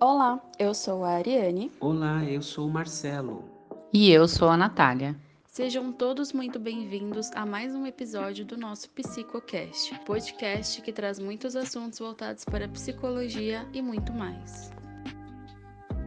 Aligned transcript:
Olá, 0.00 0.40
eu 0.60 0.72
sou 0.74 1.04
a 1.04 1.14
Ariane. 1.14 1.72
Olá, 1.80 2.24
eu 2.24 2.40
sou 2.40 2.68
o 2.68 2.70
Marcelo. 2.70 3.44
E 3.92 4.12
eu 4.12 4.28
sou 4.28 4.48
a 4.48 4.56
Natália. 4.56 5.16
Sejam 5.44 5.90
todos 5.90 6.32
muito 6.32 6.56
bem-vindos 6.56 7.32
a 7.34 7.44
mais 7.44 7.74
um 7.74 7.84
episódio 7.84 8.44
do 8.44 8.56
nosso 8.56 8.88
PsicoCast, 8.90 9.98
podcast 10.06 10.80
que 10.82 10.92
traz 10.92 11.18
muitos 11.18 11.56
assuntos 11.56 11.98
voltados 11.98 12.44
para 12.44 12.68
psicologia 12.68 13.68
e 13.72 13.82
muito 13.82 14.12
mais. 14.12 14.70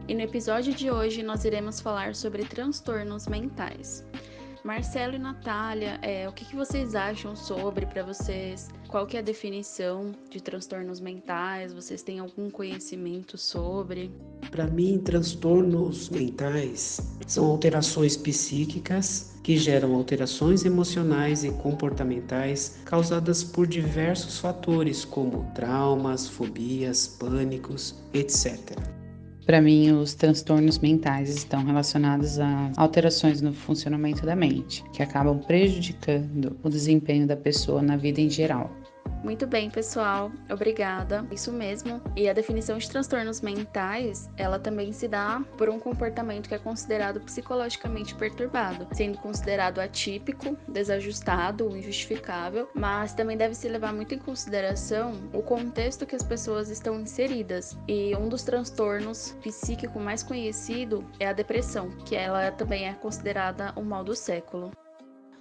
E 0.08 0.14
no 0.14 0.22
episódio 0.22 0.72
de 0.72 0.90
hoje 0.90 1.22
nós 1.22 1.44
iremos 1.44 1.78
falar 1.78 2.14
sobre 2.14 2.46
transtornos 2.46 3.26
mentais. 3.26 4.06
Marcelo 4.64 5.16
e 5.16 5.18
Natália, 5.18 5.98
é, 6.02 6.28
o 6.28 6.32
que, 6.32 6.44
que 6.44 6.54
vocês 6.54 6.94
acham 6.94 7.34
sobre 7.34 7.84
para 7.84 8.04
vocês? 8.04 8.68
Qual 8.86 9.06
que 9.06 9.16
é 9.16 9.20
a 9.20 9.22
definição 9.22 10.12
de 10.30 10.40
transtornos 10.40 11.00
mentais? 11.00 11.72
Vocês 11.72 12.00
têm 12.00 12.20
algum 12.20 12.48
conhecimento 12.48 13.36
sobre? 13.36 14.12
Para 14.52 14.68
mim, 14.68 15.00
transtornos 15.04 16.08
mentais 16.10 17.00
são 17.26 17.46
alterações 17.46 18.16
psíquicas 18.16 19.34
que 19.42 19.56
geram 19.56 19.96
alterações 19.96 20.64
emocionais 20.64 21.42
e 21.42 21.50
comportamentais 21.50 22.78
causadas 22.84 23.42
por 23.42 23.66
diversos 23.66 24.38
fatores, 24.38 25.04
como 25.04 25.50
traumas, 25.54 26.28
fobias, 26.28 27.08
pânicos, 27.08 28.00
etc. 28.14 29.01
Para 29.44 29.60
mim, 29.60 29.90
os 29.90 30.14
transtornos 30.14 30.78
mentais 30.78 31.28
estão 31.28 31.64
relacionados 31.64 32.38
a 32.38 32.70
alterações 32.76 33.40
no 33.40 33.52
funcionamento 33.52 34.24
da 34.24 34.36
mente, 34.36 34.84
que 34.92 35.02
acabam 35.02 35.38
prejudicando 35.38 36.56
o 36.62 36.68
desempenho 36.68 37.26
da 37.26 37.36
pessoa 37.36 37.82
na 37.82 37.96
vida 37.96 38.20
em 38.20 38.30
geral. 38.30 38.70
Muito 39.22 39.46
bem, 39.46 39.70
pessoal. 39.70 40.32
Obrigada. 40.50 41.24
Isso 41.30 41.52
mesmo. 41.52 42.02
E 42.16 42.28
a 42.28 42.32
definição 42.32 42.76
de 42.76 42.90
transtornos 42.90 43.40
mentais, 43.40 44.28
ela 44.36 44.58
também 44.58 44.92
se 44.92 45.06
dá 45.06 45.42
por 45.56 45.68
um 45.68 45.78
comportamento 45.78 46.48
que 46.48 46.54
é 46.54 46.58
considerado 46.58 47.20
psicologicamente 47.20 48.14
perturbado, 48.16 48.86
sendo 48.92 49.18
considerado 49.18 49.78
atípico, 49.78 50.56
desajustado, 50.66 51.76
injustificável, 51.76 52.68
mas 52.74 53.14
também 53.14 53.36
deve 53.36 53.54
se 53.54 53.68
levar 53.68 53.92
muito 53.92 54.14
em 54.14 54.18
consideração 54.18 55.12
o 55.32 55.42
contexto 55.42 56.04
que 56.04 56.16
as 56.16 56.22
pessoas 56.24 56.68
estão 56.68 57.00
inseridas. 57.00 57.76
E 57.86 58.16
um 58.16 58.28
dos 58.28 58.42
transtornos 58.42 59.36
psíquico 59.40 60.00
mais 60.00 60.22
conhecido 60.22 61.04
é 61.20 61.28
a 61.28 61.32
depressão, 61.32 61.90
que 62.04 62.16
ela 62.16 62.50
também 62.50 62.88
é 62.88 62.94
considerada 62.94 63.72
o 63.76 63.82
mal 63.82 64.02
do 64.02 64.16
século. 64.16 64.72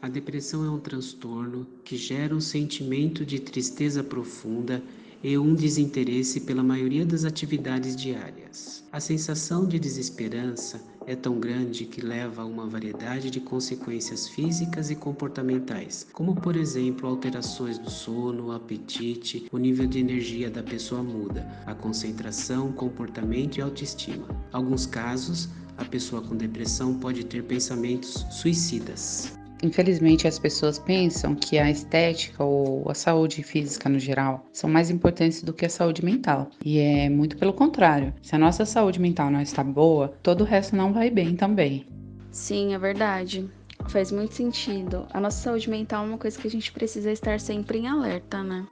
A 0.02 0.10
depressão 0.10 0.66
é 0.66 0.70
um 0.70 0.80
transtorno 0.80 1.68
que 1.84 1.96
gera 1.96 2.36
um 2.36 2.42
sentimento 2.42 3.24
de 3.24 3.38
tristeza 3.40 4.04
profunda 4.04 4.82
e 5.24 5.38
um 5.38 5.54
desinteresse 5.54 6.40
pela 6.40 6.64
maioria 6.64 7.06
das 7.06 7.24
atividades 7.24 7.96
diárias. 7.96 8.84
A 8.92 9.00
sensação 9.00 9.68
de 9.68 9.78
desesperança 9.78 10.82
é 11.06 11.16
tão 11.16 11.40
grande 11.40 11.86
que 11.86 12.02
leva 12.02 12.42
a 12.42 12.46
uma 12.46 12.66
variedade 12.66 13.30
de 13.30 13.40
consequências 13.40 14.28
físicas 14.28 14.90
e 14.90 14.96
comportamentais, 14.96 16.08
como 16.12 16.34
por 16.34 16.56
exemplo 16.56 17.08
alterações 17.08 17.78
do 17.78 17.92
sono, 17.92 18.52
apetite, 18.52 19.46
o 19.52 19.60
nível 19.60 19.86
de 19.86 20.00
energia 20.00 20.50
da 20.50 20.64
pessoa 20.64 21.04
muda, 21.04 21.48
a 21.68 21.76
concentração, 21.76 22.72
comportamento 22.72 23.58
e 23.58 23.62
autoestima. 23.62 24.28
Alguns 24.52 24.88
casos, 24.88 25.48
a 25.78 25.86
pessoa 25.86 26.24
com 26.24 26.36
depressão 26.36 26.98
pode 26.98 27.24
ter 27.24 27.44
pensamentos 27.44 28.26
suicidas. 28.32 29.40
Infelizmente, 29.64 30.28
as 30.28 30.40
pessoas 30.40 30.80
pensam 30.80 31.36
que 31.36 31.60
a 31.60 31.70
estética 31.70 32.44
ou 32.44 32.90
a 32.90 32.94
saúde 32.94 33.44
física 33.44 33.88
no 33.88 34.00
geral 34.00 34.46
são 34.52 34.70
mais 34.70 34.90
importantes 34.90 35.44
do 35.44 35.54
que 35.54 35.66
a 35.66 35.70
saúde 35.70 36.04
mental. 36.04 36.50
E 36.66 36.80
é 36.80 37.10
muito 37.10 37.38
pelo 37.38 37.54
contrário. 37.54 38.14
Se 38.22 38.36
a 38.36 38.40
nossa 38.40 38.66
saúde 38.66 39.00
mental 39.00 39.30
não 39.30 39.42
está 39.42 39.64
boa, 39.64 40.14
todo 40.24 40.42
o 40.42 40.46
resto 40.46 40.76
não 40.76 40.92
vai 40.92 41.10
bem 41.10 41.36
também. 41.36 41.86
Sim, 42.32 42.74
é 42.74 42.80
verdade. 42.80 43.50
Faz 43.88 44.12
muito 44.12 44.34
sentido. 44.34 45.06
A 45.14 45.20
nossa 45.20 45.44
saúde 45.44 45.70
mental 45.70 46.06
é 46.06 46.08
uma 46.08 46.18
coisa 46.18 46.40
que 46.40 46.48
a 46.48 46.52
gente 46.52 46.72
precisa 46.72 47.12
estar 47.12 47.40
sempre 47.40 47.80
em 47.80 47.88
alerta, 47.88 48.44
né? 48.44 48.66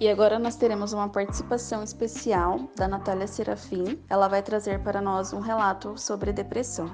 E 0.00 0.08
agora 0.08 0.38
nós 0.38 0.56
teremos 0.56 0.92
uma 0.92 1.08
participação 1.08 1.82
especial 1.82 2.68
da 2.76 2.88
Natália 2.88 3.26
Serafim. 3.26 3.98
Ela 4.08 4.28
vai 4.28 4.42
trazer 4.42 4.80
para 4.80 5.00
nós 5.00 5.32
um 5.32 5.40
relato 5.40 5.96
sobre 5.96 6.32
depressão. 6.32 6.90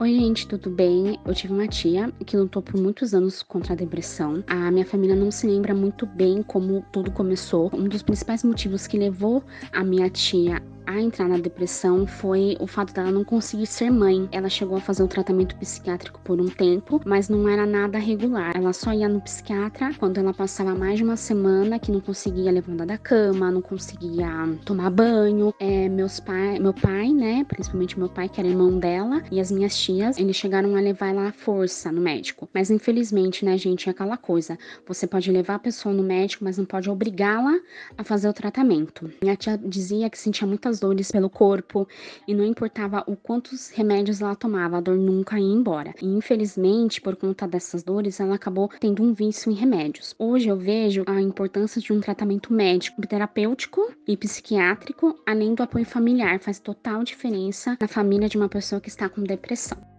Oi, 0.00 0.14
gente, 0.14 0.46
tudo 0.46 0.70
bem? 0.70 1.18
Eu 1.26 1.34
tive 1.34 1.52
uma 1.52 1.66
tia 1.66 2.12
que 2.24 2.36
lutou 2.36 2.62
por 2.62 2.80
muitos 2.80 3.14
anos 3.14 3.42
contra 3.42 3.72
a 3.72 3.76
depressão. 3.76 4.44
A 4.46 4.70
minha 4.70 4.86
família 4.86 5.16
não 5.16 5.28
se 5.28 5.44
lembra 5.44 5.74
muito 5.74 6.06
bem 6.06 6.40
como 6.40 6.84
tudo 6.92 7.10
começou. 7.10 7.68
Um 7.74 7.88
dos 7.88 8.00
principais 8.00 8.44
motivos 8.44 8.86
que 8.86 8.96
levou 8.96 9.42
a 9.72 9.82
minha 9.82 10.08
tia 10.08 10.62
a 10.88 10.98
entrar 10.98 11.28
na 11.28 11.36
depressão 11.36 12.06
foi 12.06 12.56
o 12.58 12.66
fato 12.66 12.94
dela 12.94 13.10
não 13.10 13.22
conseguir 13.22 13.66
ser 13.66 13.90
mãe. 13.90 14.26
Ela 14.32 14.48
chegou 14.48 14.78
a 14.78 14.80
fazer 14.80 15.02
um 15.02 15.06
tratamento 15.06 15.54
psiquiátrico 15.56 16.18
por 16.24 16.40
um 16.40 16.48
tempo, 16.48 16.98
mas 17.04 17.28
não 17.28 17.46
era 17.46 17.66
nada 17.66 17.98
regular. 17.98 18.56
Ela 18.56 18.72
só 18.72 18.90
ia 18.90 19.06
no 19.06 19.20
psiquiatra 19.20 19.90
quando 19.98 20.16
ela 20.16 20.32
passava 20.32 20.74
mais 20.74 20.96
de 20.96 21.04
uma 21.04 21.16
semana 21.16 21.78
que 21.78 21.92
não 21.92 22.00
conseguia 22.00 22.50
levantar 22.50 22.86
da 22.86 22.96
cama, 22.96 23.50
não 23.50 23.60
conseguia 23.60 24.28
tomar 24.64 24.88
banho. 24.88 25.52
É, 25.60 25.90
meus 25.90 26.20
pai, 26.20 26.58
meu 26.58 26.72
pai, 26.72 27.12
né, 27.12 27.44
principalmente 27.44 27.98
meu 27.98 28.08
pai, 28.08 28.26
que 28.30 28.40
era 28.40 28.48
irmão 28.48 28.78
dela, 28.78 29.22
e 29.30 29.40
as 29.40 29.50
minhas 29.50 29.76
tias, 29.76 30.16
eles 30.16 30.36
chegaram 30.36 30.74
a 30.74 30.80
levar 30.80 31.08
ela 31.08 31.28
à 31.28 31.32
força 31.32 31.92
no 31.92 32.00
médico. 32.00 32.48
Mas 32.54 32.70
infelizmente, 32.70 33.44
né, 33.44 33.58
gente, 33.58 33.90
é 33.90 33.92
aquela 33.92 34.16
coisa. 34.16 34.58
Você 34.86 35.06
pode 35.06 35.30
levar 35.30 35.56
a 35.56 35.58
pessoa 35.58 35.94
no 35.94 36.02
médico, 36.02 36.44
mas 36.44 36.56
não 36.56 36.64
pode 36.64 36.88
obrigá-la 36.88 37.54
a 37.98 38.02
fazer 38.02 38.26
o 38.30 38.32
tratamento. 38.32 39.10
Minha 39.20 39.36
tia 39.36 39.58
dizia 39.58 40.08
que 40.08 40.18
sentia 40.18 40.46
muitas 40.46 40.77
dores 40.78 41.10
pelo 41.10 41.28
corpo 41.28 41.86
e 42.26 42.34
não 42.34 42.44
importava 42.44 43.02
o 43.06 43.16
quantos 43.16 43.70
remédios 43.70 44.20
ela 44.20 44.36
tomava, 44.36 44.78
a 44.78 44.80
dor 44.80 44.96
nunca 44.96 45.38
ia 45.38 45.54
embora. 45.54 45.94
E 46.00 46.06
infelizmente, 46.06 47.00
por 47.00 47.16
conta 47.16 47.46
dessas 47.46 47.82
dores, 47.82 48.20
ela 48.20 48.34
acabou 48.34 48.68
tendo 48.80 49.02
um 49.02 49.12
vício 49.12 49.50
em 49.50 49.54
remédios. 49.54 50.14
Hoje 50.18 50.48
eu 50.48 50.56
vejo 50.56 51.04
a 51.06 51.20
importância 51.20 51.80
de 51.80 51.92
um 51.92 52.00
tratamento 52.00 52.52
médico, 52.52 53.06
terapêutico 53.06 53.92
e 54.06 54.16
psiquiátrico, 54.16 55.18
além 55.26 55.54
do 55.54 55.62
apoio 55.62 55.84
familiar, 55.84 56.38
faz 56.40 56.58
total 56.58 57.02
diferença 57.02 57.76
na 57.80 57.88
família 57.88 58.28
de 58.28 58.36
uma 58.36 58.48
pessoa 58.48 58.80
que 58.80 58.88
está 58.88 59.08
com 59.08 59.22
depressão. 59.22 59.97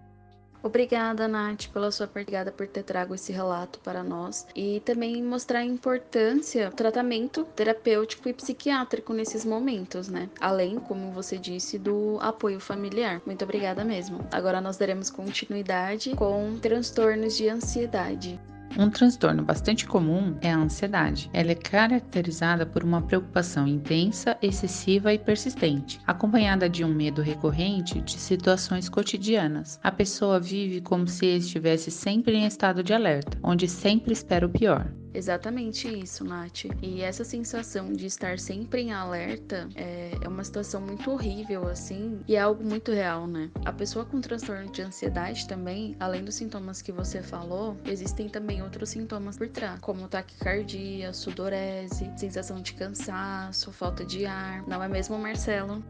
Obrigada, 0.61 1.27
Nath, 1.27 1.67
pela 1.67 1.89
sua 1.91 2.05
obrigada 2.05 2.51
por 2.51 2.67
ter 2.67 2.83
trago 2.83 3.15
esse 3.15 3.31
relato 3.31 3.79
para 3.79 4.03
nós 4.03 4.45
e 4.53 4.81
também 4.81 5.23
mostrar 5.23 5.59
a 5.59 5.65
importância 5.65 6.69
do 6.69 6.75
tratamento 6.75 7.45
terapêutico 7.55 8.27
e 8.27 8.33
psiquiátrico 8.33 9.13
nesses 9.13 9.45
momentos, 9.45 10.09
né? 10.09 10.29
Além, 10.39 10.77
como 10.77 11.11
você 11.11 11.37
disse, 11.37 11.79
do 11.79 12.17
apoio 12.19 12.59
familiar. 12.59 13.21
Muito 13.25 13.43
obrigada 13.43 13.85
mesmo. 13.85 14.27
Agora 14.31 14.59
nós 14.59 14.77
daremos 14.77 15.09
continuidade 15.09 16.13
com 16.15 16.57
transtornos 16.59 17.37
de 17.37 17.47
ansiedade. 17.47 18.39
Um 18.77 18.89
transtorno 18.89 19.43
bastante 19.43 19.85
comum 19.85 20.37
é 20.41 20.51
a 20.51 20.57
ansiedade. 20.57 21.29
Ela 21.33 21.51
é 21.51 21.55
caracterizada 21.55 22.65
por 22.65 22.83
uma 22.83 23.01
preocupação 23.01 23.67
intensa, 23.67 24.37
excessiva 24.41 25.13
e 25.13 25.17
persistente, 25.17 25.99
acompanhada 26.05 26.69
de 26.69 26.83
um 26.83 26.93
medo 26.93 27.21
recorrente 27.21 27.99
de 28.01 28.13
situações 28.13 28.87
cotidianas. 28.87 29.79
A 29.83 29.91
pessoa 29.91 30.39
vive 30.39 30.81
como 30.81 31.07
se 31.07 31.25
estivesse 31.25 31.91
sempre 31.91 32.35
em 32.35 32.45
estado 32.45 32.83
de 32.83 32.93
alerta, 32.93 33.37
onde 33.43 33.67
sempre 33.67 34.13
espera 34.13 34.45
o 34.45 34.49
pior. 34.49 34.91
Exatamente 35.13 35.87
isso, 35.87 36.23
Nath. 36.23 36.65
E 36.81 37.01
essa 37.01 37.23
sensação 37.23 37.91
de 37.91 38.05
estar 38.05 38.39
sempre 38.39 38.81
em 38.81 38.93
alerta 38.93 39.67
é, 39.75 40.11
é, 40.21 40.27
uma 40.27 40.43
situação 40.43 40.81
muito 40.81 41.09
horrível, 41.11 41.67
assim, 41.67 42.19
e 42.27 42.35
é 42.35 42.39
algo 42.39 42.63
muito 42.63 42.91
real, 42.91 43.27
né? 43.27 43.49
A 43.65 43.73
pessoa 43.73 44.05
com 44.05 44.21
transtorno 44.21 44.71
de 44.71 44.81
ansiedade 44.81 45.47
também, 45.47 45.95
além 45.99 46.23
dos 46.23 46.35
sintomas 46.35 46.81
que 46.81 46.91
você 46.91 47.21
falou, 47.21 47.77
existem 47.85 48.29
também 48.29 48.61
outros 48.61 48.89
sintomas 48.89 49.37
por 49.37 49.49
trás, 49.49 49.79
como 49.79 50.07
taquicardia, 50.07 51.13
sudorese, 51.13 52.11
sensação 52.17 52.61
de 52.61 52.73
cansaço, 52.73 53.71
falta 53.71 54.05
de 54.05 54.25
ar. 54.25 54.65
Não 54.67 54.81
é 54.83 54.87
mesmo, 54.87 55.17
Marcelo? 55.17 55.83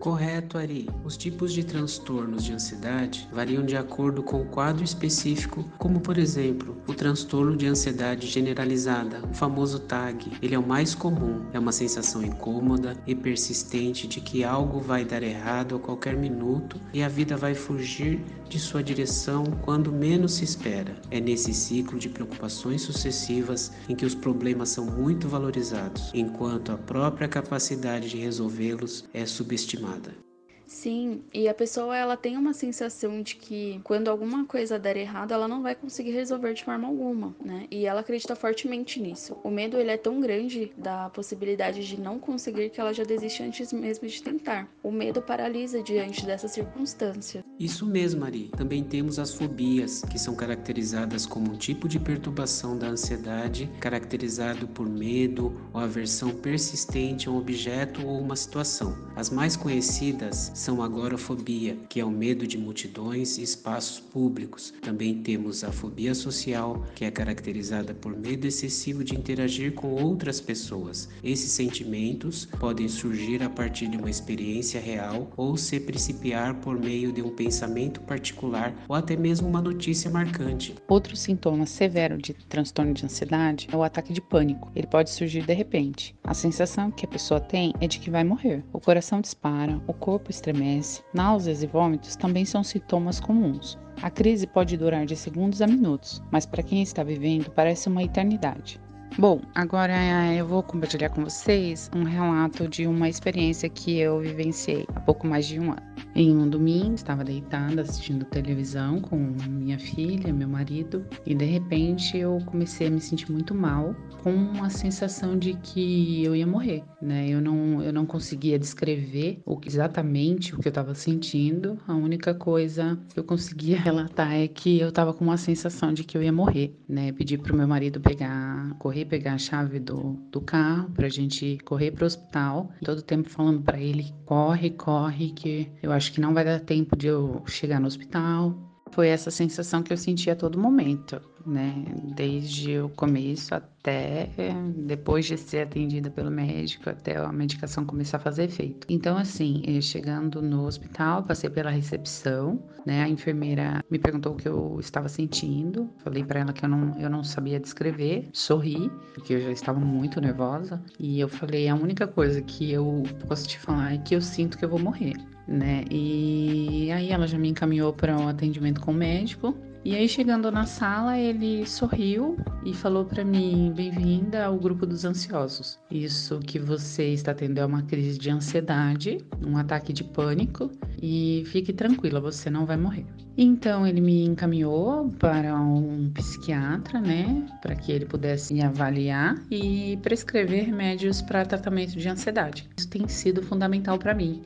Correto, 0.00 0.56
Ari. 0.56 0.88
Os 1.04 1.14
tipos 1.14 1.52
de 1.52 1.62
transtornos 1.62 2.42
de 2.42 2.54
ansiedade 2.54 3.28
variam 3.30 3.62
de 3.62 3.76
acordo 3.76 4.22
com 4.22 4.40
o 4.40 4.46
quadro 4.46 4.82
específico, 4.82 5.62
como 5.76 6.00
por 6.00 6.16
exemplo, 6.16 6.74
o 6.86 6.94
transtorno 6.94 7.54
de 7.54 7.66
ansiedade 7.66 8.26
generalizada, 8.26 9.20
o 9.30 9.34
famoso 9.34 9.78
TAG. 9.80 10.32
Ele 10.40 10.54
é 10.54 10.58
o 10.58 10.66
mais 10.66 10.94
comum, 10.94 11.44
é 11.52 11.58
uma 11.58 11.70
sensação 11.70 12.22
incômoda 12.24 12.96
e 13.06 13.14
persistente 13.14 14.08
de 14.08 14.22
que 14.22 14.42
algo 14.42 14.80
vai 14.80 15.04
dar 15.04 15.22
errado 15.22 15.76
a 15.76 15.78
qualquer 15.78 16.16
minuto 16.16 16.80
e 16.94 17.02
a 17.02 17.08
vida 17.08 17.36
vai 17.36 17.54
fugir 17.54 18.24
de 18.48 18.58
sua 18.58 18.82
direção 18.82 19.44
quando 19.62 19.92
menos 19.92 20.32
se 20.32 20.44
espera. 20.44 20.96
É 21.10 21.20
nesse 21.20 21.52
ciclo 21.52 21.98
de 21.98 22.08
preocupações 22.08 22.80
sucessivas 22.80 23.70
em 23.86 23.94
que 23.94 24.06
os 24.06 24.14
problemas 24.14 24.70
são 24.70 24.86
muito 24.86 25.28
valorizados, 25.28 26.10
enquanto 26.14 26.72
a 26.72 26.78
própria 26.78 27.28
capacidade 27.28 28.08
de 28.08 28.16
resolvê-los 28.16 29.04
é 29.12 29.26
subestimada 29.26 29.89
amada. 29.90 30.29
Sim, 30.70 31.24
e 31.34 31.48
a 31.48 31.52
pessoa 31.52 31.96
ela 31.96 32.16
tem 32.16 32.36
uma 32.36 32.54
sensação 32.54 33.22
de 33.22 33.34
que 33.34 33.80
quando 33.82 34.06
alguma 34.06 34.46
coisa 34.46 34.78
der 34.78 34.96
errado, 34.96 35.32
ela 35.32 35.48
não 35.48 35.62
vai 35.62 35.74
conseguir 35.74 36.12
resolver 36.12 36.54
de 36.54 36.64
forma 36.64 36.86
alguma, 36.86 37.34
né? 37.44 37.66
E 37.72 37.86
ela 37.86 38.00
acredita 38.00 38.36
fortemente 38.36 39.00
nisso. 39.00 39.36
O 39.42 39.50
medo 39.50 39.76
ele 39.76 39.90
é 39.90 39.96
tão 39.96 40.20
grande 40.20 40.72
da 40.78 41.10
possibilidade 41.10 41.84
de 41.84 42.00
não 42.00 42.20
conseguir 42.20 42.70
que 42.70 42.80
ela 42.80 42.94
já 42.94 43.02
desiste 43.02 43.42
antes 43.42 43.72
mesmo 43.72 44.06
de 44.06 44.22
tentar. 44.22 44.68
O 44.80 44.92
medo 44.92 45.20
paralisa 45.20 45.82
diante 45.82 46.24
dessa 46.24 46.46
circunstância. 46.46 47.44
Isso 47.58 47.84
mesmo, 47.84 48.24
Ari. 48.24 48.52
Também 48.56 48.84
temos 48.84 49.18
as 49.18 49.34
fobias, 49.34 50.02
que 50.02 50.20
são 50.20 50.36
caracterizadas 50.36 51.26
como 51.26 51.52
um 51.52 51.58
tipo 51.58 51.88
de 51.88 51.98
perturbação 51.98 52.78
da 52.78 52.86
ansiedade, 52.86 53.68
caracterizado 53.80 54.68
por 54.68 54.88
medo 54.88 55.52
ou 55.74 55.80
aversão 55.80 56.30
persistente 56.30 57.28
a 57.28 57.32
um 57.32 57.38
objeto 57.38 58.06
ou 58.06 58.20
uma 58.20 58.36
situação. 58.36 58.96
As 59.16 59.30
mais 59.30 59.56
conhecidas 59.56 60.59
são 60.60 60.82
a 60.82 60.84
agorafobia, 60.84 61.74
que 61.88 62.00
é 62.00 62.04
o 62.04 62.10
medo 62.10 62.46
de 62.46 62.58
multidões 62.58 63.38
e 63.38 63.42
espaços 63.42 63.98
públicos. 63.98 64.74
Também 64.82 65.22
temos 65.22 65.64
a 65.64 65.72
fobia 65.72 66.14
social, 66.14 66.84
que 66.94 67.06
é 67.06 67.10
caracterizada 67.10 67.94
por 67.94 68.14
medo 68.14 68.46
excessivo 68.46 69.02
de 69.02 69.16
interagir 69.16 69.72
com 69.72 69.88
outras 69.88 70.38
pessoas. 70.38 71.08
Esses 71.24 71.50
sentimentos 71.52 72.44
podem 72.44 72.88
surgir 72.88 73.42
a 73.42 73.48
partir 73.48 73.88
de 73.88 73.96
uma 73.96 74.10
experiência 74.10 74.78
real 74.78 75.30
ou 75.34 75.56
se 75.56 75.80
principiar 75.80 76.54
por 76.56 76.78
meio 76.78 77.10
de 77.10 77.22
um 77.22 77.30
pensamento 77.30 78.02
particular 78.02 78.74
ou 78.86 78.94
até 78.94 79.16
mesmo 79.16 79.48
uma 79.48 79.62
notícia 79.62 80.10
marcante. 80.10 80.74
Outro 80.86 81.16
sintoma 81.16 81.64
severo 81.64 82.18
de 82.18 82.34
transtorno 82.34 82.92
de 82.92 83.06
ansiedade 83.06 83.66
é 83.72 83.76
o 83.76 83.82
ataque 83.82 84.12
de 84.12 84.20
pânico. 84.20 84.70
Ele 84.76 84.86
pode 84.86 85.08
surgir 85.08 85.46
de 85.46 85.54
repente. 85.54 86.14
A 86.22 86.34
sensação 86.34 86.90
que 86.90 87.06
a 87.06 87.08
pessoa 87.08 87.40
tem 87.40 87.72
é 87.80 87.88
de 87.88 87.98
que 87.98 88.10
vai 88.10 88.24
morrer. 88.24 88.62
O 88.74 88.78
coração 88.78 89.22
dispara, 89.22 89.80
o 89.86 89.94
corpo 89.94 90.30
estremece 90.30 90.49
estremece, 90.50 91.02
náuseas 91.14 91.62
e 91.62 91.66
vômitos 91.66 92.16
também 92.16 92.44
são 92.44 92.62
sintomas 92.62 93.20
comuns. 93.20 93.78
A 94.02 94.10
crise 94.10 94.46
pode 94.46 94.76
durar 94.76 95.06
de 95.06 95.16
segundos 95.16 95.62
a 95.62 95.66
minutos, 95.66 96.22
mas 96.30 96.46
para 96.46 96.62
quem 96.62 96.82
está 96.82 97.02
vivendo 97.02 97.50
parece 97.50 97.88
uma 97.88 98.02
eternidade. 98.02 98.80
Bom, 99.18 99.40
agora 99.54 99.94
eu 100.34 100.46
vou 100.46 100.62
compartilhar 100.62 101.10
com 101.10 101.24
vocês 101.24 101.90
um 101.94 102.04
relato 102.04 102.68
de 102.68 102.86
uma 102.86 103.08
experiência 103.08 103.68
que 103.68 103.98
eu 103.98 104.20
vivenciei 104.20 104.86
há 104.94 105.00
pouco 105.00 105.26
mais 105.26 105.46
de 105.46 105.58
um 105.58 105.72
ano. 105.72 105.89
Em 106.20 106.36
um 106.36 106.46
domingo, 106.46 106.96
estava 106.96 107.24
deitada 107.24 107.80
assistindo 107.80 108.26
televisão 108.26 109.00
com 109.00 109.16
minha 109.48 109.78
filha, 109.78 110.30
meu 110.34 110.46
marido, 110.46 111.02
e 111.24 111.34
de 111.34 111.46
repente 111.46 112.18
eu 112.18 112.38
comecei 112.44 112.88
a 112.88 112.90
me 112.90 113.00
sentir 113.00 113.32
muito 113.32 113.54
mal, 113.54 113.96
com 114.22 114.30
uma 114.30 114.68
sensação 114.68 115.38
de 115.38 115.54
que 115.54 116.22
eu 116.22 116.36
ia 116.36 116.46
morrer, 116.46 116.84
né? 117.00 117.26
Eu 117.26 117.40
não, 117.40 117.82
eu 117.82 117.90
não 117.90 118.04
conseguia 118.04 118.58
descrever 118.58 119.40
o 119.46 119.58
exatamente 119.64 120.54
o 120.54 120.58
que 120.58 120.68
eu 120.68 120.70
estava 120.70 120.94
sentindo. 120.94 121.78
A 121.88 121.94
única 121.94 122.34
coisa 122.34 122.98
que 123.14 123.18
eu 123.18 123.24
conseguia 123.24 123.80
relatar 123.80 124.34
é 124.34 124.46
que 124.46 124.78
eu 124.78 124.90
estava 124.90 125.14
com 125.14 125.24
uma 125.24 125.38
sensação 125.38 125.90
de 125.94 126.04
que 126.04 126.18
eu 126.18 126.22
ia 126.22 126.30
morrer, 126.32 126.76
né? 126.86 127.12
Pedi 127.12 127.38
para 127.38 127.54
o 127.54 127.56
meu 127.56 127.66
marido 127.66 127.98
pegar, 127.98 128.74
correr, 128.78 129.06
pegar 129.06 129.32
a 129.32 129.38
chave 129.38 129.80
do, 129.80 130.18
do 130.30 130.42
carro 130.42 130.90
para 130.90 131.06
a 131.06 131.10
gente 131.10 131.56
correr 131.64 131.92
para 131.92 132.04
o 132.04 132.06
hospital. 132.06 132.70
Todo 132.84 133.00
tempo 133.00 133.30
falando 133.30 133.62
para 133.62 133.80
ele 133.80 134.12
corre, 134.26 134.70
corre, 134.70 135.30
que 135.32 135.68
eu 135.82 135.90
acho 135.90 136.09
que 136.12 136.20
não 136.20 136.34
vai 136.34 136.44
dar 136.44 136.60
tempo 136.60 136.96
de 136.96 137.06
eu 137.06 137.42
chegar 137.46 137.80
no 137.80 137.86
hospital. 137.86 138.56
Foi 138.92 139.08
essa 139.08 139.30
sensação 139.30 139.82
que 139.82 139.92
eu 139.92 139.96
senti 139.96 140.30
a 140.30 140.36
todo 140.36 140.58
momento, 140.58 141.20
né? 141.46 141.84
Desde 142.14 142.78
o 142.78 142.88
começo 142.90 143.54
até 143.54 144.28
depois 144.76 145.26
de 145.26 145.38
ser 145.38 145.62
atendida 145.62 146.10
pelo 146.10 146.30
médico, 146.30 146.90
até 146.90 147.16
a 147.16 147.32
medicação 147.32 147.84
começar 147.84 148.18
a 148.18 148.20
fazer 148.20 148.44
efeito. 148.44 148.86
Então, 148.90 149.16
assim, 149.16 149.62
eh, 149.66 149.80
chegando 149.80 150.42
no 150.42 150.66
hospital, 150.66 151.22
passei 151.22 151.48
pela 151.48 151.70
recepção, 151.70 152.62
né? 152.84 153.02
A 153.02 153.08
enfermeira 153.08 153.82
me 153.90 153.98
perguntou 153.98 154.32
o 154.32 154.36
que 154.36 154.48
eu 154.48 154.76
estava 154.78 155.08
sentindo. 155.08 155.88
Falei 155.98 156.22
para 156.24 156.40
ela 156.40 156.52
que 156.52 156.64
eu 156.64 156.68
não, 156.68 156.98
eu 157.00 157.08
não 157.08 157.24
sabia 157.24 157.58
descrever. 157.58 158.28
Sorri, 158.32 158.90
porque 159.14 159.34
eu 159.34 159.40
já 159.40 159.50
estava 159.50 159.80
muito 159.80 160.20
nervosa. 160.20 160.82
E 160.98 161.20
eu 161.20 161.28
falei: 161.28 161.68
a 161.68 161.74
única 161.74 162.06
coisa 162.06 162.42
que 162.42 162.70
eu 162.70 163.02
posso 163.26 163.48
te 163.48 163.58
falar 163.58 163.94
é 163.94 163.98
que 163.98 164.14
eu 164.14 164.20
sinto 164.20 164.58
que 164.58 164.64
eu 164.64 164.68
vou 164.68 164.78
morrer 164.78 165.14
né? 165.50 165.84
E 165.90 166.90
aí 166.92 167.10
ela 167.10 167.26
já 167.26 167.36
me 167.36 167.48
encaminhou 167.48 167.92
para 167.92 168.16
um 168.16 168.28
atendimento 168.28 168.80
com 168.80 168.92
o 168.92 168.94
médico. 168.94 169.54
E 169.82 169.94
aí 169.96 170.06
chegando 170.06 170.50
na 170.50 170.66
sala, 170.66 171.18
ele 171.18 171.66
sorriu 171.66 172.36
e 172.66 172.74
falou 172.74 173.06
para 173.06 173.24
mim: 173.24 173.72
"Bem-vinda 173.74 174.44
ao 174.44 174.58
grupo 174.58 174.84
dos 174.84 175.06
ansiosos. 175.06 175.78
Isso 175.90 176.38
que 176.40 176.58
você 176.58 177.14
está 177.14 177.32
tendo 177.32 177.58
é 177.58 177.64
uma 177.64 177.82
crise 177.82 178.18
de 178.18 178.28
ansiedade, 178.28 179.24
um 179.42 179.56
ataque 179.56 179.90
de 179.94 180.04
pânico 180.04 180.70
e 181.02 181.44
fique 181.46 181.72
tranquila, 181.72 182.20
você 182.20 182.50
não 182.50 182.66
vai 182.66 182.76
morrer". 182.76 183.06
Então 183.38 183.86
ele 183.86 184.02
me 184.02 184.26
encaminhou 184.26 185.08
para 185.18 185.54
um 185.58 186.10
psiquiatra, 186.12 187.00
né, 187.00 187.46
para 187.62 187.74
que 187.74 187.90
ele 187.90 188.04
pudesse 188.04 188.52
me 188.52 188.60
avaliar 188.60 189.42
e 189.50 189.98
prescrever 190.02 190.66
remédios 190.66 191.22
para 191.22 191.46
tratamento 191.46 191.96
de 191.96 192.06
ansiedade. 192.06 192.68
Isso 192.76 192.86
tem 192.90 193.08
sido 193.08 193.42
fundamental 193.42 193.98
para 193.98 194.12
mim 194.12 194.42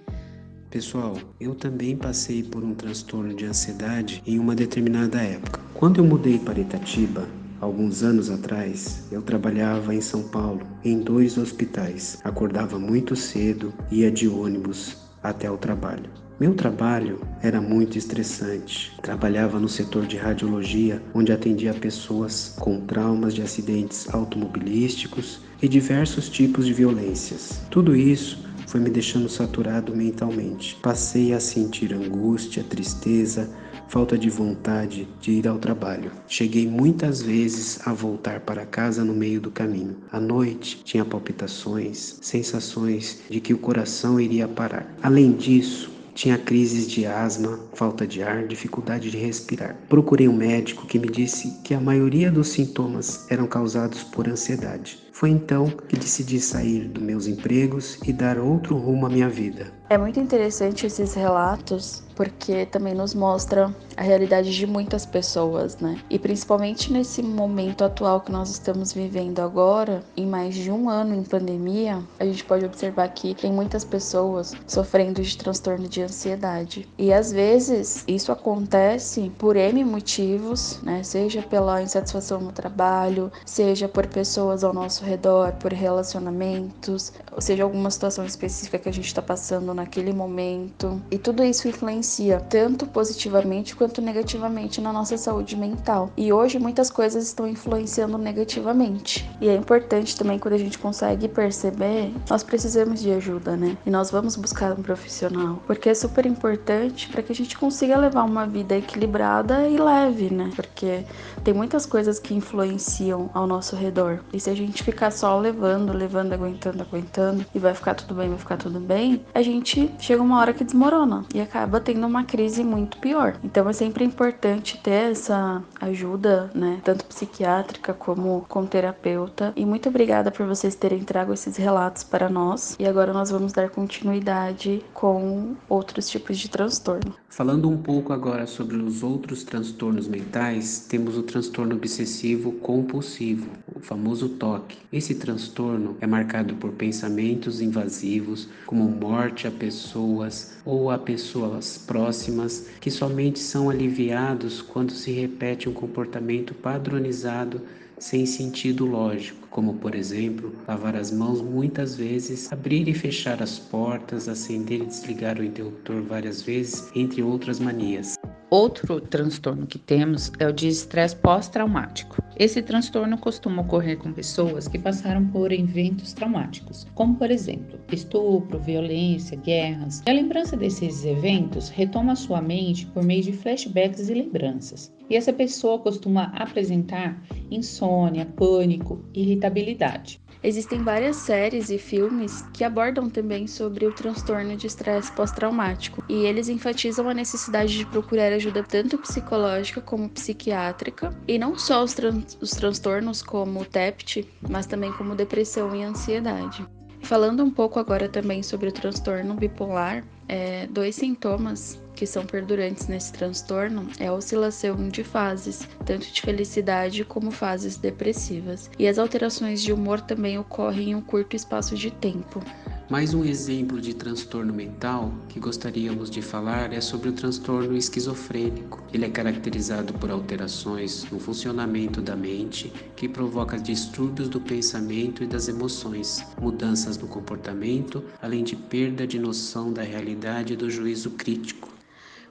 Pessoal, 0.75 1.17
eu 1.39 1.55
também 1.55 1.97
passei 1.97 2.43
por 2.43 2.65
um 2.65 2.75
transtorno 2.75 3.33
de 3.33 3.45
ansiedade 3.45 4.21
em 4.27 4.41
uma 4.41 4.57
determinada 4.57 5.23
época. 5.23 5.61
Quando 5.73 5.99
eu 5.99 6.05
mudei 6.05 6.37
para 6.37 6.59
Itatiba, 6.59 7.29
alguns 7.61 8.03
anos 8.03 8.29
atrás, 8.29 9.07
eu 9.13 9.23
trabalhava 9.23 9.95
em 9.95 10.01
São 10.01 10.25
Paulo, 10.25 10.67
em 10.85 10.99
dois 10.99 11.39
hospitais. 11.39 12.19
Acordava 12.25 12.77
muito 12.77 13.15
cedo, 13.15 13.73
ia 13.89 14.11
de 14.11 14.27
ônibus 14.27 14.97
até 15.23 15.49
o 15.49 15.57
trabalho. 15.57 16.11
Meu 16.41 16.55
trabalho 16.55 17.21
era 17.41 17.61
muito 17.61 17.97
estressante. 17.97 18.93
Trabalhava 19.01 19.61
no 19.61 19.69
setor 19.69 20.05
de 20.05 20.17
radiologia, 20.17 21.01
onde 21.15 21.31
atendia 21.31 21.73
pessoas 21.73 22.57
com 22.59 22.81
traumas 22.81 23.33
de 23.33 23.43
acidentes 23.43 24.13
automobilísticos 24.13 25.39
e 25.63 25.69
diversos 25.69 26.29
tipos 26.29 26.67
de 26.67 26.73
violências. 26.73 27.63
Tudo 27.71 27.95
isso 27.95 28.43
foi 28.67 28.81
me 28.81 28.91
deixando 28.91 29.29
saturado 29.29 29.95
mentalmente. 29.95 30.77
Passei 30.83 31.33
a 31.33 31.41
sentir 31.41 31.93
angústia, 31.93 32.65
tristeza, 32.65 33.49
falta 33.89 34.19
de 34.19 34.29
vontade 34.29 35.09
de 35.21 35.33
ir 35.33 35.47
ao 35.47 35.59
trabalho. 35.59 36.11
Cheguei 36.27 36.67
muitas 36.67 37.23
vezes 37.23 37.79
a 37.87 37.93
voltar 37.93 38.41
para 38.41 38.67
casa 38.67 39.05
no 39.05 39.15
meio 39.15 39.41
do 39.41 39.51
caminho. 39.51 39.97
À 40.11 40.19
noite 40.19 40.83
tinha 40.85 41.05
palpitações, 41.05 42.19
sensações 42.21 43.21
de 43.31 43.41
que 43.41 43.55
o 43.55 43.59
coração 43.59 44.21
iria 44.21 44.49
parar. 44.49 44.95
Além 45.03 45.33
disso, 45.33 45.93
tinha 46.15 46.39
crises 46.39 46.89
de 46.89 47.05
asma, 47.05 47.59
falta 47.75 48.07
de 48.07 48.23
ar, 48.23 48.47
dificuldade 48.47 49.11
de 49.11 49.17
respirar. 49.17 49.77
Procurei 49.89 50.29
um 50.29 50.37
médico 50.37 50.87
que 50.87 50.99
me 50.99 51.09
disse 51.09 51.61
que 51.65 51.75
a 51.75 51.81
maioria 51.81 52.31
dos 52.31 52.49
sintomas 52.49 53.27
eram 53.29 53.47
causados 53.49 54.05
por 54.05 54.29
ansiedade. 54.29 55.04
Foi 55.15 55.31
então 55.31 55.71
que 55.71 55.97
decidi 55.97 56.41
sair 56.41 56.89
dos 56.89 57.01
meus 57.01 57.29
empregos 57.29 58.01
e 58.05 58.13
dar 58.13 58.37
outro 58.37 58.77
rumo 58.77 59.07
à 59.07 59.09
minha 59.09 59.29
vida. 59.29 59.73
É 59.89 59.97
muito 59.97 60.19
interessante 60.19 60.87
esses 60.87 61.15
relatos 61.15 62.03
porque 62.15 62.67
também 62.67 62.95
nos 62.95 63.15
mostra 63.15 63.75
a 63.97 64.03
realidade 64.03 64.55
de 64.55 64.67
muitas 64.67 65.05
pessoas, 65.05 65.77
né? 65.79 65.99
E 66.09 66.19
principalmente 66.19 66.93
nesse 66.93 67.23
momento 67.23 67.85
atual 67.85 68.21
que 68.21 68.33
nós 68.33 68.51
estamos 68.51 68.93
vivendo 68.93 69.41
agora, 69.41 70.03
em 70.17 70.27
mais 70.27 70.55
de 70.55 70.71
um 70.71 70.89
ano 70.89 71.15
em 71.15 71.23
pandemia, 71.23 72.03
a 72.19 72.25
gente 72.25 72.45
pode 72.45 72.65
observar 72.65 73.09
que 73.09 73.35
tem 73.35 73.53
muitas 73.53 73.85
pessoas 73.85 74.55
sofrendo 74.67 75.23
de 75.23 75.37
transtorno 75.37 75.89
de 75.89 76.03
ansiedade. 76.03 76.89
E 76.99 77.13
às 77.13 77.33
vezes 77.33 78.05
isso 78.07 78.33
acontece 78.33 79.31
por 79.39 79.57
N 79.57 79.85
motivos, 79.85 80.81
né? 80.83 81.03
Seja 81.03 81.43
pela 81.43 81.83
insatisfação 81.83 82.41
no 82.41 82.53
trabalho, 82.53 83.31
seja 83.45 83.89
por 83.89 84.07
pessoas 84.07 84.65
ao 84.65 84.73
nosso 84.73 85.04
redor, 85.05 85.53
por 85.53 85.73
relacionamentos, 85.73 87.13
ou 87.31 87.41
seja, 87.41 87.63
alguma 87.63 87.91
situação 87.91 88.25
específica 88.25 88.79
que 88.79 88.89
a 88.89 88.93
gente 88.93 89.07
está 89.07 89.23
passando 89.23 89.73
naquele 89.75 90.13
momento. 90.13 91.01
E 91.11 91.19
tudo 91.19 91.45
isso 91.45 91.69
influencia 91.69 92.41
tanto 92.41 92.87
positivamente 92.87 93.77
quanto 93.77 94.01
negativamente 94.01 94.81
na 94.81 94.93
nossa 94.93 95.17
saúde 95.17 95.57
mental. 95.57 96.11
E 96.17 96.33
hoje 96.33 96.59
muitas 96.59 96.91
coisas 96.91 97.25
estão 97.25 97.47
influenciando 97.47 98.19
negativamente. 98.19 99.29
E 99.41 99.49
é 99.49 99.55
importante 99.55 100.17
também 100.17 100.39
quando 100.39 100.55
a 100.55 100.59
gente 100.59 100.79
consegue 100.79 101.29
perceber, 101.29 102.13
nós 102.29 102.43
precisamos 102.43 103.01
de 103.01 103.13
ajuda, 103.13 103.57
né? 103.57 103.77
E 103.85 103.91
nós 103.91 104.11
vamos 104.11 104.37
buscar 104.37 104.73
um 104.73 104.83
profissional, 104.83 105.63
porque 105.67 105.89
é 105.89 105.95
super 105.95 106.27
importante 106.27 107.09
para 107.09 107.23
que 107.23 107.33
a 107.33 107.35
gente 107.35 107.57
consiga 107.59 107.97
levar 107.97 108.25
uma 108.25 108.47
vida 108.47 108.77
equilibrada 108.77 109.69
e 109.69 109.77
leve, 109.77 110.33
né? 110.33 110.51
Porque 110.57 111.05
tem 111.43 111.53
muitas 111.53 111.87
coisas 111.87 112.19
que 112.19 112.35
influenciam 112.35 113.31
ao 113.35 113.47
nosso 113.47 113.77
redor. 113.77 114.21
E 114.33 114.41
se 114.41 114.51
a 114.51 114.55
gente 114.55 114.83
ficar 114.95 115.11
só 115.11 115.39
levando, 115.39 115.93
levando, 115.93 116.33
aguentando, 116.33 116.83
aguentando 116.83 117.45
e 117.55 117.59
vai 117.59 117.75
ficar 117.75 117.95
tudo 117.95 118.15
bem, 118.15 118.29
vai 118.29 118.39
ficar 118.39 118.57
tudo 118.57 118.79
bem, 118.79 119.25
a 119.35 119.43
gente 119.43 119.93
chega 119.99 120.23
uma 120.23 120.41
hora 120.41 120.55
que 120.55 120.65
desmorona 120.65 121.25
e 121.35 121.41
acaba 121.41 121.81
tendo 121.81 122.07
uma 122.07 122.25
crise 122.25 122.63
muito 122.63 122.97
pior. 122.99 123.37
Então 123.43 123.69
é 123.69 123.73
sempre 123.73 124.05
importante 124.05 124.79
ter 124.79 125.11
essa 125.11 125.63
ajuda, 125.81 126.51
né, 126.55 126.81
tanto 126.85 127.05
psiquiátrica 127.07 127.93
como 127.93 128.47
com 128.49 128.65
terapeuta. 128.65 129.53
E 129.57 129.67
muito 129.67 129.89
obrigada 129.89 130.31
por 130.31 130.47
vocês 130.47 130.75
terem 130.77 131.03
trago 131.03 131.33
esses 131.33 131.57
relatos 131.57 132.05
para 132.05 132.29
nós. 132.29 132.77
E 132.79 132.87
agora 132.87 133.13
nós 133.13 133.31
vamos 133.31 133.53
dar 133.53 133.69
continuidade 133.71 134.85
com 134.95 135.57
outros 135.69 136.09
tipos 136.09 136.39
de 136.39 136.49
transtorno. 136.49 137.15
Falando 137.35 137.69
um 137.69 137.77
pouco 137.77 138.13
agora 138.13 138.47
sobre 138.47 138.77
os 138.77 139.03
outros 139.03 139.43
transtornos 139.43 140.07
mentais, 140.07 140.87
temos 140.89 141.19
o 141.19 141.23
transtorno 141.25 141.75
obsessivo 141.75 142.53
compulsivo, 142.53 143.51
o 143.75 143.81
famoso 143.81 144.29
TOC. 144.29 144.77
Esse 144.93 145.17
transtorno 145.17 145.97
é 146.01 146.07
marcado 146.07 146.55
por 146.55 146.71
pensamentos 146.75 147.61
invasivos, 147.61 148.49
como 148.65 148.89
morte 148.89 149.49
a 149.49 149.51
pessoas 149.51 150.57
ou 150.65 150.93
a 150.93 150.97
pessoas 150.97 151.77
próximas, 151.77 152.69
que 152.81 152.89
somente 152.89 153.41
são 153.41 153.69
aliviados 153.69 154.63
quando 154.63 154.93
se 154.93 155.11
repete 155.11 155.69
um 155.69 155.73
comportamento 155.73 156.55
padronizado 156.55 157.61
sem 158.05 158.27
sentido 158.27 158.85
lógico, 158.85 159.49
como 159.49 159.77
por 159.77 159.95
exemplo, 159.95 160.55
lavar 160.69 160.95
as 160.95 161.11
mãos 161.11 161.41
muitas 161.41 161.97
vezes, 161.97 162.53
abrir 162.53 162.87
e 162.87 162.93
fechar 162.93 163.43
as 163.43 163.59
portas, 163.59 164.29
acender 164.29 164.83
e 164.83 164.85
desligar 164.85 165.39
o 165.39 165.43
interruptor 165.43 166.03
várias 166.03 166.43
vezes, 166.43 166.91
entre 166.95 167.23
outras 167.23 167.59
manias. 167.59 168.15
Outro 168.55 169.01
transtorno 169.01 169.67
que 169.67 169.81
temos 169.81 170.31
é 170.39 170.47
o 170.47 170.53
de 170.53 170.69
estresse 170.69 171.17
pós-traumático. 171.17 172.23
Esse 172.39 172.63
transtorno 172.63 173.19
costuma 173.19 173.63
ocorrer 173.63 173.99
com 173.99 174.13
pessoas 174.13 174.69
que 174.69 174.79
passaram 174.79 175.27
por 175.27 175.51
eventos 175.51 176.13
traumáticos, 176.13 176.87
como 176.95 177.17
por 177.17 177.33
exemplo, 177.33 177.81
estupro, 177.91 178.61
violência, 178.61 179.37
guerras. 179.37 180.05
E 180.07 180.11
a 180.11 180.15
lembrança 180.15 180.57
desses 180.57 181.05
eventos 181.05 181.69
retoma 181.69 182.15
sua 182.15 182.41
mente 182.41 182.87
por 182.87 183.03
meio 183.03 183.25
de 183.25 183.33
flashbacks 183.33 184.09
e 184.09 184.15
lembranças. 184.15 184.95
E 185.11 185.17
essa 185.17 185.33
pessoa 185.33 185.81
costuma 185.81 186.27
apresentar 186.27 187.21
insônia, 187.51 188.25
pânico, 188.25 189.05
irritabilidade. 189.13 190.21
Existem 190.45 190.83
várias 190.83 191.17
séries 191.17 191.71
e 191.71 191.79
filmes 191.79 192.43
que 192.53 192.65
abordam 192.65 193.09
também 193.09 193.47
sobre 193.47 193.87
o 193.87 193.93
transtorno 193.93 194.55
de 194.59 194.67
estresse 194.67 195.11
pós-traumático, 195.13 196.05
e 196.07 196.27
eles 196.27 196.51
enfatizam 196.51 197.09
a 197.09 197.15
necessidade 197.15 197.79
de 197.79 197.87
procurar 197.87 198.31
ajuda 198.31 198.63
tanto 198.63 198.99
psicológica 198.99 199.81
como 199.81 200.07
psiquiátrica, 200.11 201.19
e 201.27 201.39
não 201.39 201.59
só 201.59 201.83
os, 201.83 201.95
tran 201.95 202.23
os 202.43 202.51
transtornos 202.51 203.23
como 203.23 203.63
o 203.63 203.65
TEPT, 203.65 204.29
mas 204.47 204.67
também 204.67 204.93
como 204.93 205.15
depressão 205.15 205.75
e 205.75 205.83
ansiedade. 205.83 206.67
Falando 207.01 207.43
um 207.43 207.51
pouco 207.51 207.81
agora 207.81 208.07
também 208.07 208.43
sobre 208.43 208.69
o 208.69 208.73
transtorno 208.73 209.33
bipolar, 209.33 210.05
é, 210.29 210.67
dois 210.67 210.95
sintomas 210.95 211.83
que 211.95 212.07
são 212.07 212.27
perdurantes 212.27 212.89
nesse 212.89 213.13
transtorno 213.13 213.89
é 213.99 214.09
a 214.09 214.13
oscilação 214.13 214.89
de 214.89 215.05
fases, 215.05 215.69
tanto 215.85 216.11
de 216.13 216.21
felicidade 216.21 217.05
como 217.05 217.31
fases 217.31 217.77
depressivas. 217.77 218.71
E 218.79 218.87
as 218.87 218.99
alterações 218.99 219.63
de 219.63 219.73
humor 219.73 220.01
também 220.01 220.39
ocorrem 220.39 220.91
em 220.91 220.95
um 220.95 221.01
curto 221.01 221.37
espaço 221.37 221.75
de 221.75 221.91
tempo. 221.91 222.43
Mais 222.91 223.15
um 223.15 223.25
exemplo 223.25 223.81
de 223.81 223.95
transtorno 223.95 224.53
mental 224.53 225.11
que 225.31 225.41
gostaríamos 225.41 226.11
de 226.11 226.21
falar 226.21 226.71
é 226.71 226.83
sobre 226.83 227.09
o 227.09 227.13
transtorno 227.13 227.75
esquizofrênico. 227.75 228.85
Ele 228.93 229.07
é 229.07 229.09
caracterizado 229.09 229.95
por 229.95 230.11
alterações 230.11 231.07
no 231.11 231.19
funcionamento 231.19 232.03
da 232.03 232.15
mente 232.15 232.71
que 232.95 233.09
provoca 233.09 233.59
distúrbios 233.59 234.29
do 234.29 234.39
pensamento 234.39 235.25
e 235.25 235.27
das 235.27 235.49
emoções, 235.49 236.23
mudanças 236.39 236.99
no 236.99 237.09
comportamento, 237.09 238.05
além 238.21 238.45
de 238.45 238.55
perda 238.55 239.07
de 239.07 239.19
noção 239.19 239.73
da 239.73 239.83
realidade 239.83 240.53
e 240.53 240.57
do 240.57 240.69
juízo 240.69 241.13
crítico. 241.13 241.74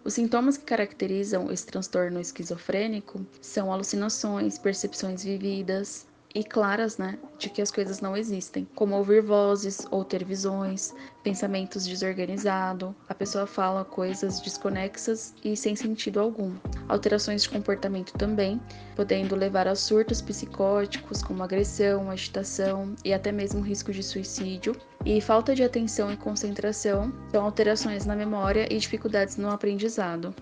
Os 0.05 0.15
sintomas 0.15 0.57
que 0.57 0.65
caracterizam 0.65 1.49
esse 1.51 1.65
transtorno 1.65 2.19
esquizofrênico 2.19 3.25
são 3.41 3.71
alucinações, 3.71 4.57
percepções 4.57 5.23
vividas, 5.23 6.05
e 6.35 6.43
claras, 6.43 6.97
né, 6.97 7.19
de 7.37 7.49
que 7.49 7.61
as 7.61 7.69
coisas 7.69 8.01
não 8.01 8.17
existem, 8.17 8.67
como 8.73 8.95
ouvir 8.95 9.21
vozes 9.21 9.85
ou 9.91 10.03
ter 10.03 10.23
visões, 10.23 10.93
pensamentos 11.23 11.85
desorganizados, 11.85 12.93
a 13.07 13.13
pessoa 13.13 13.45
fala 13.45 13.85
coisas 13.85 14.39
desconexas 14.39 15.33
e 15.43 15.55
sem 15.55 15.75
sentido 15.75 16.19
algum. 16.19 16.55
Alterações 16.89 17.43
de 17.43 17.49
comportamento 17.49 18.13
também, 18.13 18.59
podendo 18.95 19.35
levar 19.35 19.67
a 19.67 19.75
surtos 19.75 20.21
psicóticos 20.21 21.21
como 21.21 21.43
agressão, 21.43 22.09
agitação 22.09 22.95
e 23.05 23.13
até 23.13 23.31
mesmo 23.31 23.61
risco 23.61 23.91
de 23.91 24.01
suicídio. 24.01 24.75
E 25.05 25.19
falta 25.19 25.53
de 25.53 25.63
atenção 25.63 26.11
e 26.11 26.17
concentração 26.17 27.11
são 27.31 27.43
alterações 27.43 28.05
na 28.05 28.15
memória 28.15 28.67
e 28.73 28.77
dificuldades 28.77 29.37
no 29.37 29.49
aprendizado. 29.49 30.33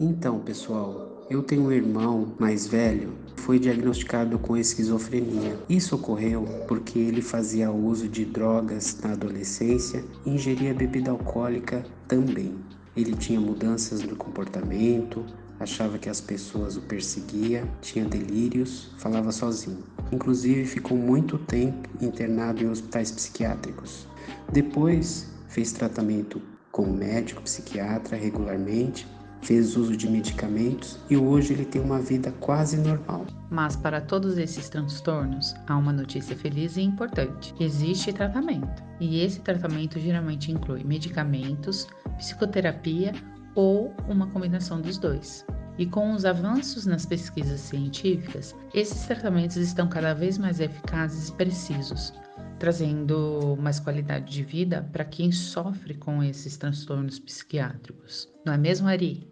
Então, 0.00 0.38
pessoal, 0.40 1.26
eu 1.28 1.42
tenho 1.42 1.64
um 1.64 1.72
irmão 1.72 2.34
mais 2.38 2.66
velho 2.66 3.12
foi 3.38 3.58
diagnosticado 3.58 4.38
com 4.38 4.56
esquizofrenia. 4.56 5.58
Isso 5.68 5.94
ocorreu 5.94 6.44
porque 6.66 6.98
ele 6.98 7.22
fazia 7.22 7.70
uso 7.70 8.08
de 8.08 8.24
drogas 8.24 8.98
na 9.02 9.12
adolescência 9.12 10.04
e 10.26 10.30
ingeria 10.30 10.74
bebida 10.74 11.10
alcoólica 11.10 11.82
também. 12.06 12.54
Ele 12.96 13.14
tinha 13.14 13.40
mudanças 13.40 14.02
no 14.02 14.16
comportamento, 14.16 15.24
achava 15.58 15.98
que 15.98 16.08
as 16.08 16.20
pessoas 16.20 16.76
o 16.76 16.82
perseguiam, 16.82 17.66
tinha 17.80 18.04
delírios, 18.04 18.90
falava 18.98 19.32
sozinho. 19.32 19.82
Inclusive 20.12 20.64
ficou 20.66 20.96
muito 20.96 21.38
tempo 21.38 21.88
internado 22.00 22.62
em 22.62 22.68
hospitais 22.68 23.10
psiquiátricos. 23.10 24.06
Depois 24.52 25.30
fez 25.48 25.72
tratamento 25.72 26.40
com 26.70 26.86
médico 26.86 27.42
psiquiatra 27.42 28.16
regularmente 28.16 29.06
fez 29.42 29.76
uso 29.76 29.96
de 29.96 30.08
medicamentos 30.08 30.98
e 31.08 31.16
hoje 31.16 31.52
ele 31.52 31.64
tem 31.64 31.80
uma 31.80 32.00
vida 32.00 32.32
quase 32.40 32.76
normal. 32.76 33.26
Mas 33.50 33.76
para 33.76 34.00
todos 34.00 34.36
esses 34.36 34.68
transtornos, 34.68 35.54
há 35.66 35.76
uma 35.76 35.92
notícia 35.92 36.36
feliz 36.36 36.76
e 36.76 36.82
importante: 36.82 37.54
existe 37.60 38.12
tratamento. 38.12 38.82
E 39.00 39.20
esse 39.20 39.40
tratamento 39.40 39.98
geralmente 39.98 40.52
inclui 40.52 40.84
medicamentos, 40.84 41.86
psicoterapia 42.16 43.12
ou 43.54 43.94
uma 44.08 44.26
combinação 44.28 44.80
dos 44.80 44.98
dois. 44.98 45.44
E 45.78 45.86
com 45.86 46.12
os 46.12 46.24
avanços 46.24 46.86
nas 46.86 47.06
pesquisas 47.06 47.60
científicas, 47.60 48.54
esses 48.74 49.06
tratamentos 49.06 49.56
estão 49.56 49.88
cada 49.88 50.12
vez 50.12 50.36
mais 50.36 50.58
eficazes 50.58 51.28
e 51.28 51.32
precisos, 51.34 52.12
trazendo 52.58 53.56
mais 53.60 53.78
qualidade 53.78 54.32
de 54.32 54.42
vida 54.42 54.88
para 54.92 55.04
quem 55.04 55.30
sofre 55.30 55.94
com 55.94 56.20
esses 56.20 56.56
transtornos 56.56 57.20
psiquiátricos. 57.20 58.28
Não 58.44 58.52
é 58.52 58.58
mesmo, 58.58 58.88
Ari? 58.88 59.24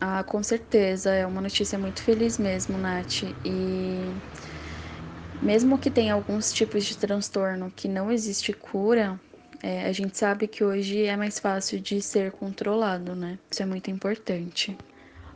Ah, 0.00 0.24
com 0.24 0.42
certeza. 0.42 1.10
É 1.10 1.24
uma 1.24 1.40
notícia 1.40 1.78
muito 1.78 2.02
feliz 2.02 2.38
mesmo, 2.38 2.76
Nath. 2.76 3.22
E 3.44 4.12
mesmo 5.40 5.78
que 5.78 5.90
tenha 5.90 6.14
alguns 6.14 6.52
tipos 6.52 6.84
de 6.84 6.96
transtorno 6.96 7.70
que 7.74 7.86
não 7.86 8.10
existe 8.10 8.52
cura, 8.52 9.20
é, 9.62 9.86
a 9.86 9.92
gente 9.92 10.18
sabe 10.18 10.48
que 10.48 10.64
hoje 10.64 11.04
é 11.04 11.16
mais 11.16 11.38
fácil 11.38 11.80
de 11.80 12.02
ser 12.02 12.32
controlado, 12.32 13.14
né? 13.14 13.38
Isso 13.50 13.62
é 13.62 13.66
muito 13.66 13.90
importante. 13.90 14.76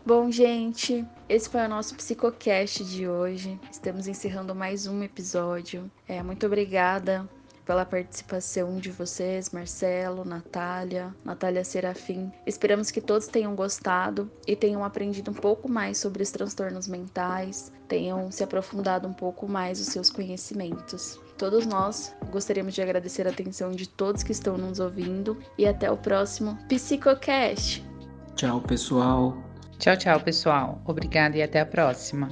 Bom, 0.09 0.31
gente, 0.31 1.07
esse 1.29 1.51
foi 1.51 1.61
o 1.61 1.69
nosso 1.69 1.95
Psicocast 1.95 2.83
de 2.83 3.07
hoje. 3.07 3.61
Estamos 3.71 4.09
encerrando 4.09 4.55
mais 4.55 4.87
um 4.87 5.03
episódio. 5.03 5.91
É, 6.09 6.23
muito 6.23 6.47
obrigada 6.47 7.29
pela 7.67 7.85
participação 7.85 8.79
de 8.79 8.91
vocês, 8.91 9.51
Marcelo, 9.51 10.25
Natália, 10.25 11.15
Natália 11.23 11.63
Serafim. 11.63 12.33
Esperamos 12.47 12.91
que 12.91 13.03
todos 13.03 13.27
tenham 13.27 13.55
gostado 13.55 14.31
e 14.47 14.57
tenham 14.57 14.83
aprendido 14.83 15.31
um 15.31 15.35
pouco 15.35 15.71
mais 15.71 15.99
sobre 15.99 16.23
os 16.23 16.31
transtornos 16.31 16.89
mentais, 16.89 17.71
tenham 17.87 18.31
se 18.31 18.43
aprofundado 18.43 19.07
um 19.07 19.13
pouco 19.13 19.47
mais 19.47 19.79
os 19.79 19.89
seus 19.89 20.09
conhecimentos. 20.09 21.21
Todos 21.37 21.67
nós 21.67 22.17
gostaríamos 22.33 22.73
de 22.73 22.81
agradecer 22.81 23.27
a 23.27 23.31
atenção 23.31 23.73
de 23.73 23.87
todos 23.87 24.23
que 24.23 24.33
estão 24.33 24.57
nos 24.57 24.81
ouvindo 24.81 25.39
e 25.59 25.67
até 25.67 25.91
o 25.91 25.99
próximo 25.99 26.57
Psicocast. 26.67 27.87
Tchau, 28.35 28.63
pessoal. 28.63 29.48
Tchau, 29.79 29.97
tchau, 29.97 30.21
pessoal. 30.21 30.83
Obrigada 30.85 31.37
e 31.37 31.43
até 31.43 31.61
a 31.61 31.67
próxima. 31.67 32.29